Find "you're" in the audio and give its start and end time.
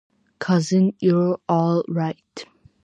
0.99-1.39